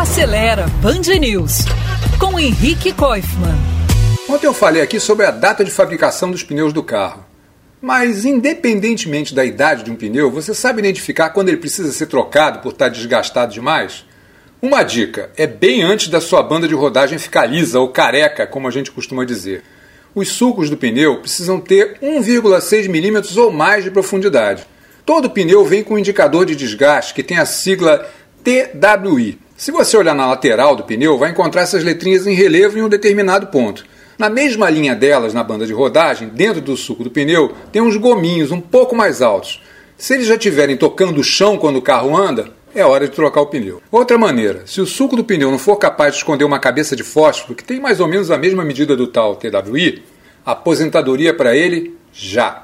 [0.00, 1.66] Acelera Band News
[2.18, 3.54] com Henrique Koifman.
[4.26, 7.22] Ontem eu falei aqui sobre a data de fabricação dos pneus do carro.
[7.82, 12.60] Mas, independentemente da idade de um pneu, você sabe identificar quando ele precisa ser trocado
[12.60, 14.06] por estar desgastado demais?
[14.62, 18.66] Uma dica: é bem antes da sua banda de rodagem ficar lisa ou careca, como
[18.66, 19.62] a gente costuma dizer.
[20.14, 24.66] Os sulcos do pneu precisam ter 1,6 milímetros ou mais de profundidade.
[25.04, 28.08] Todo pneu vem com um indicador de desgaste que tem a sigla
[28.42, 29.49] TWI.
[29.60, 32.88] Se você olhar na lateral do pneu, vai encontrar essas letrinhas em relevo em um
[32.88, 33.84] determinado ponto.
[34.16, 37.94] Na mesma linha delas, na banda de rodagem, dentro do suco do pneu, tem uns
[37.98, 39.62] gominhos um pouco mais altos.
[39.98, 43.42] Se eles já estiverem tocando o chão quando o carro anda, é hora de trocar
[43.42, 43.82] o pneu.
[43.92, 47.02] Outra maneira, se o suco do pneu não for capaz de esconder uma cabeça de
[47.02, 50.02] fósforo que tem mais ou menos a mesma medida do tal TWI,
[50.42, 52.58] aposentadoria para ele já.